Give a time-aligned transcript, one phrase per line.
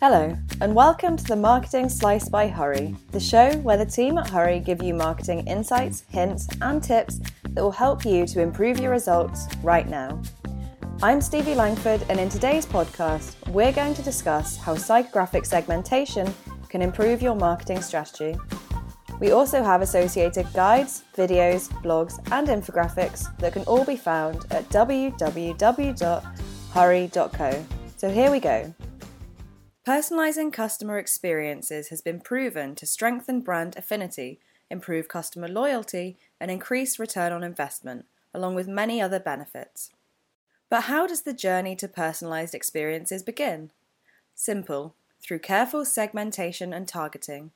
[0.00, 4.28] Hello, and welcome to the Marketing Slice by Hurree, the show where the team at
[4.28, 7.20] Hurree give you marketing insights, hints, and tips
[7.50, 10.20] that will help you to improve your results right now.
[11.00, 16.34] I'm Stevie Langford, and in today's podcast, we're going to discuss how psychographic segmentation
[16.68, 18.36] can improve your marketing strategy.
[19.20, 24.68] We also have associated guides, videos, blogs, and infographics that can all be found at
[24.70, 25.16] www.hurree.co.
[27.96, 28.74] So here we go.
[29.88, 34.38] Personalizing customer experiences has been proven to strengthen brand affinity,
[34.68, 39.88] improve customer loyalty, and increase return on investment, along with many other benefits.
[40.68, 43.70] But how does the journey to personalized experiences begin?
[44.34, 47.52] Simple, through careful segmentation and targeting.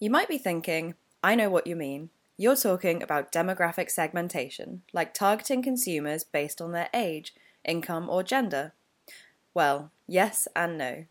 [0.00, 2.10] You might be thinking, I know what you mean.
[2.36, 8.72] You're talking about demographic segmentation, like targeting consumers based on their age, income, or gender.
[9.54, 11.04] Well, yes and no.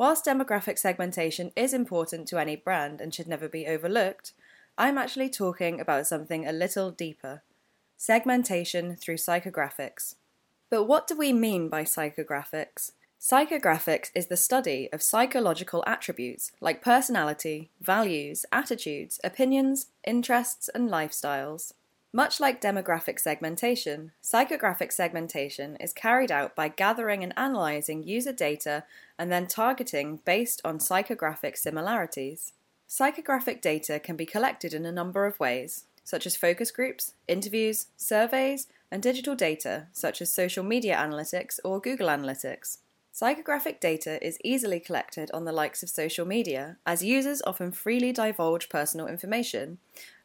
[0.00, 4.32] Whilst demographic segmentation is important to any brand and should never be overlooked,
[4.78, 7.42] I'm actually talking about something a little deeper
[7.98, 10.14] segmentation through psychographics.
[10.70, 12.92] But what do we mean by psychographics?
[13.20, 21.74] Psychographics is the study of psychological attributes like personality, values, attitudes, opinions, interests, and lifestyles.
[22.12, 28.82] Much like demographic segmentation, psychographic segmentation is carried out by gathering and analyzing user data
[29.16, 32.52] and then targeting based on psychographic similarities.
[32.88, 37.86] Psychographic data can be collected in a number of ways, such as focus groups, interviews,
[37.96, 42.78] surveys, and digital data, such as social media analytics or Google Analytics.
[43.14, 48.12] Psychographic data is easily collected on the likes of social media, as users often freely
[48.12, 49.78] divulge personal information,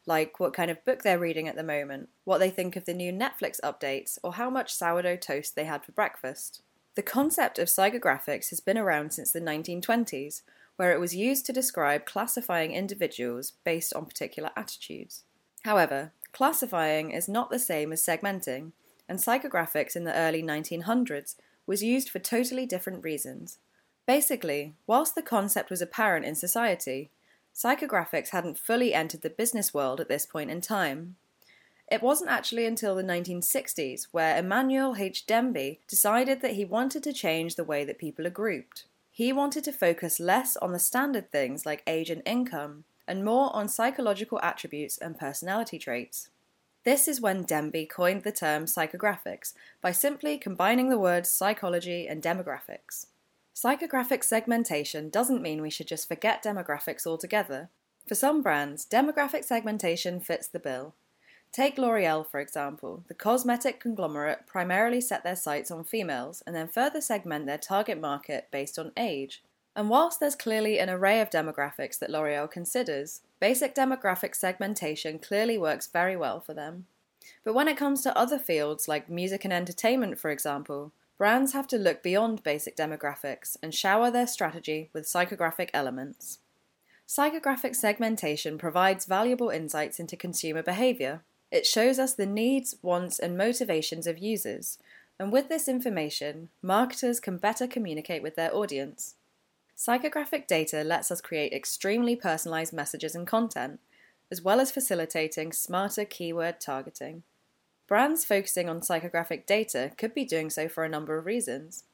[0.06, 2.94] like what kind of book they're reading at the moment, what they think of the
[2.94, 6.62] new Netflix updates, or how much sourdough toast they had for breakfast.
[6.94, 10.42] The concept of psychographics has been around since the 1920s,
[10.76, 15.24] where it was used to describe classifying individuals based on particular attitudes.
[15.64, 18.72] However, classifying is not the same as segmenting,
[19.08, 21.34] and psychographics in the early 1900s
[21.66, 23.58] was used for totally different reasons.
[24.06, 27.10] Basically, whilst the concept was apparent in society,
[27.56, 31.16] psychographics hadn't fully entered the business world at this point in time.
[31.90, 35.26] It wasn't actually until the 1960s where Emmanuel H.
[35.26, 38.84] Demby decided that he wanted to change the way that people are grouped.
[39.10, 43.54] He wanted to focus less on the standard things like age and income, and more
[43.54, 46.28] on psychological attributes and personality traits.
[46.84, 52.22] This is when Demby coined the term psychographics by simply combining the words psychology and
[52.22, 53.06] demographics.
[53.56, 57.70] Psychographic segmentation doesn't mean we should just forget demographics altogether.
[58.06, 60.94] For some brands, demographic segmentation fits the bill.
[61.52, 63.02] Take L'Oreal, for example.
[63.08, 67.98] The cosmetic conglomerate primarily set their sights on females and then further segment their target
[67.98, 69.42] market based on age.
[69.74, 75.56] And whilst there's clearly an array of demographics that L'Oreal considers, basic demographic segmentation clearly
[75.56, 76.84] works very well for them.
[77.42, 81.66] But when it comes to other fields like music and entertainment, for example, brands have
[81.68, 86.38] to look beyond basic demographics and shower their strategy with psychographic elements.
[87.08, 91.22] Psychographic segmentation provides valuable insights into consumer behavior.
[91.50, 94.78] It shows us the needs, wants, and motivations of users,
[95.18, 99.14] and with this information, marketers can better communicate with their audience.
[99.76, 103.78] Psychographic data lets us create extremely personalized messages and content,
[104.30, 107.22] as well as facilitating smarter keyword targeting.
[107.86, 111.84] Brands focusing on psychographic data could be doing so for a number of reasons.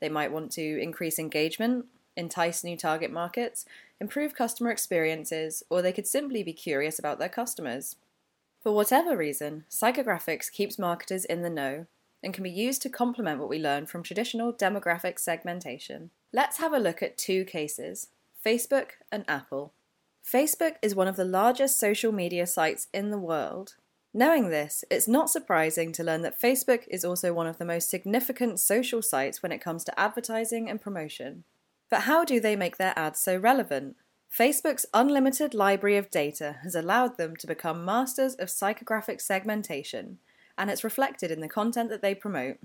[0.00, 1.86] They might want to increase engagement,
[2.16, 3.64] entice new target markets,
[4.00, 7.96] improve customer experiences, or they could simply be curious about their customers.
[8.60, 11.86] For whatever reason, psychographics keeps marketers in the know
[12.22, 16.10] and can be used to complement what we learn from traditional demographic segmentation.
[16.32, 18.08] Let's have a look at two cases
[18.44, 19.72] Facebook and Apple.
[20.24, 23.76] Facebook is one of the largest social media sites in the world,
[24.16, 27.90] Knowing this, it's not surprising to learn that Facebook is also one of the most
[27.90, 31.44] significant social sites when it comes to advertising and promotion.
[31.90, 33.94] But how do they make their ads so relevant?
[34.34, 40.16] Facebook's unlimited library of data has allowed them to become masters of psychographic segmentation,
[40.56, 42.56] and it's reflected in the content that they promote.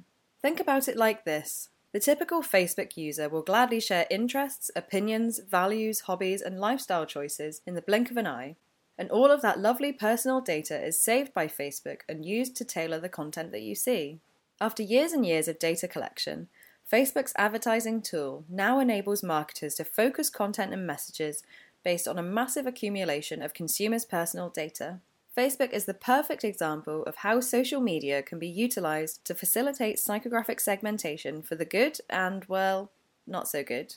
[0.42, 6.00] Think about it like this the typical Facebook user will gladly share interests, opinions, values,
[6.02, 8.56] hobbies, and lifestyle choices in the blink of an eye.
[9.02, 13.00] And all of that lovely personal data is saved by Facebook and used to tailor
[13.00, 14.20] the content that you see.
[14.62, 16.50] After years and years of data collection,
[16.88, 21.42] Facebook's advertising tool now enables marketers to focus content and messages
[21.84, 25.00] based on a massive accumulation of consumers' personal data.
[25.36, 30.62] Facebook is the perfect example of how social media can be utilized to facilitate psychographic
[30.62, 32.92] segmentation for the good and, well,
[33.26, 33.96] not so good.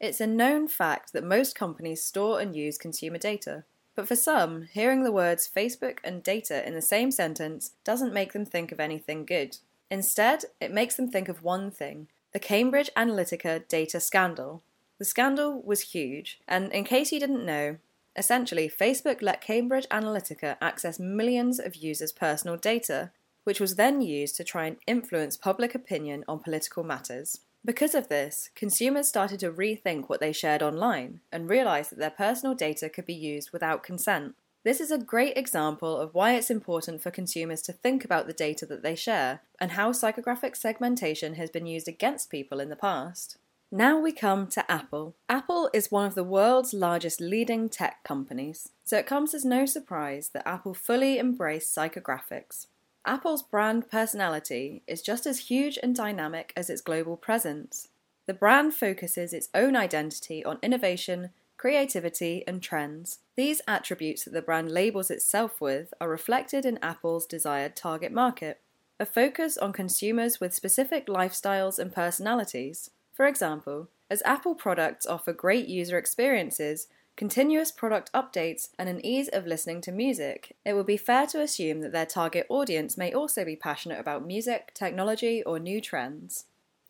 [0.00, 3.64] It's a known fact that most companies store and use consumer data.
[3.98, 8.32] But for some, hearing the words Facebook and data in the same sentence doesn't make
[8.32, 9.58] them think of anything good.
[9.90, 14.62] Instead, it makes them think of one thing the Cambridge Analytica data scandal.
[15.00, 17.78] The scandal was huge, and in case you didn't know,
[18.14, 23.10] essentially Facebook let Cambridge Analytica access millions of users' personal data,
[23.42, 27.40] which was then used to try and influence public opinion on political matters.
[27.64, 32.10] Because of this, consumers started to rethink what they shared online and realized that their
[32.10, 34.34] personal data could be used without consent.
[34.64, 38.32] This is a great example of why it's important for consumers to think about the
[38.32, 42.76] data that they share and how psychographic segmentation has been used against people in the
[42.76, 43.38] past.
[43.70, 45.14] Now we come to Apple.
[45.28, 49.66] Apple is one of the world's largest leading tech companies, so it comes as no
[49.66, 52.66] surprise that Apple fully embraced psychographics.
[53.08, 57.88] Apple's brand personality is just as huge and dynamic as its global presence.
[58.26, 63.20] The brand focuses its own identity on innovation, creativity, and trends.
[63.34, 68.60] These attributes that the brand labels itself with are reflected in Apple's desired target market
[69.00, 72.90] a focus on consumers with specific lifestyles and personalities.
[73.14, 76.88] For example, as Apple products offer great user experiences,
[77.18, 81.40] continuous product updates, and an ease of listening to music, it would be fair to
[81.40, 86.44] assume that their target audience may also be passionate about music, technology, or new trends.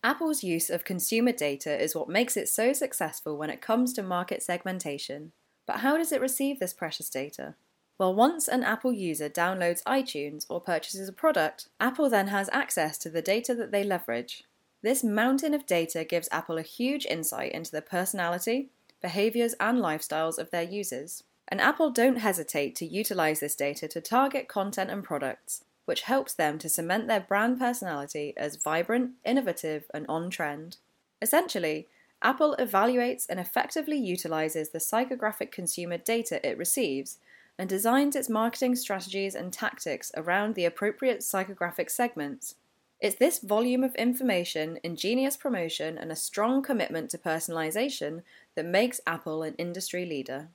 [0.05, 4.03] Apple's use of consumer data is what makes it so successful when it comes to
[4.03, 5.33] market segmentation.
[5.67, 7.55] But how does it receive this precious data?
[7.97, 12.99] Well, once an Apple user downloads iTunes or purchases a product, Apple then has access
[12.99, 14.45] to the data that they leverage.
[14.83, 18.69] This mountain of data gives Apple a huge insight into the personality,
[19.01, 21.23] behaviors, and lifestyles of their users.
[21.49, 26.35] And Apple don't hesitate to utilize this data to target content and products, which helps
[26.35, 30.77] them to cement their brand personality as vibrant, innovative, and on trend.
[31.23, 31.89] Essentially,
[32.21, 37.19] Apple evaluates and effectively utilizes the psychographic consumer data it receives
[37.59, 42.57] and designs its marketing strategies and tactics around the appropriate psychographic segments.
[43.01, 48.23] It's this volume of information, ingenious promotion, and a strong commitment to personalization
[48.59, 50.49] that makes Apple an industry leader.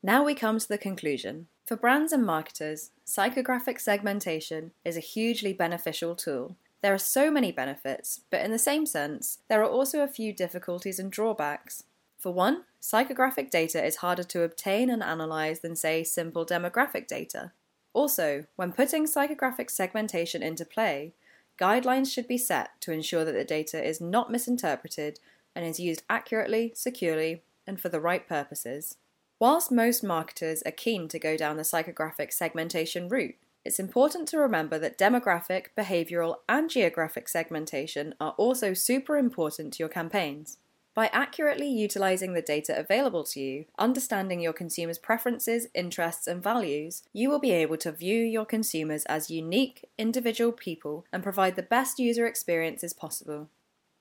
[0.00, 1.48] Now we come to the conclusion.
[1.66, 6.54] For brands and marketers, psychographic segmentation is a hugely beneficial tool.
[6.82, 10.32] There are so many benefits, but in the same sense, there are also a few
[10.32, 11.82] difficulties and drawbacks.
[12.16, 17.50] For one, psychographic data is harder to obtain and analyze than, say, simple demographic data.
[17.92, 21.12] Also, when putting psychographic segmentation into play,
[21.60, 25.18] guidelines should be set to ensure that the data is not misinterpreted
[25.56, 28.96] and is used accurately, securely, and for the right purposes.
[29.38, 34.38] Whilst most marketers are keen to go down the psychographic segmentation route, it's important to
[34.38, 40.56] remember that demographic, behavioral, and geographic segmentation are also super important to your campaigns.
[40.94, 47.04] By accurately utilizing the data available to you, understanding your consumers' preferences, interests, and values,
[47.12, 51.62] you will be able to view your consumers as unique, individual people and provide the
[51.62, 53.48] best user experiences possible.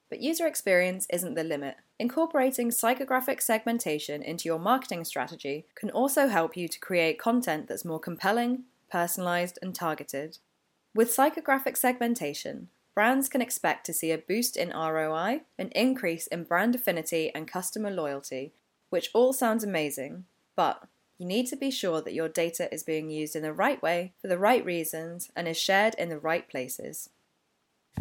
[0.10, 1.76] But user experience isn't the limit.
[2.00, 7.84] Incorporating psychographic segmentation into your marketing strategy can also help you to create content that's
[7.84, 10.38] more compelling, personalized, and targeted.
[10.96, 16.46] With psychographic segmentation, brands can expect to see a boost in ROI, an increase in
[16.46, 18.54] brand affinity, and customer loyalty,
[18.90, 23.10] which all sounds amazing, but you need to be sure that your data is being
[23.10, 26.48] used in the right way, for the right reasons, and is shared in the right
[26.48, 27.10] places.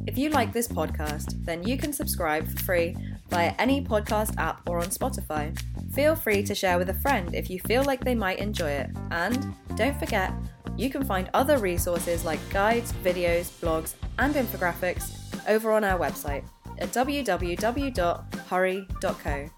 [0.07, 2.97] If you like this podcast, then you can subscribe for free
[3.29, 5.57] via any podcast app or on Spotify.
[5.95, 8.91] Feel free to share with a friend if you feel like they might enjoy it.
[9.11, 10.33] And don't forget,
[10.77, 15.13] you can find other resources like guides, videos, blogs, and infographics
[15.49, 16.45] over on our website
[16.79, 19.51] at www.hurree.co.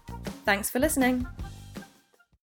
[0.45, 1.27] Thanks for listening.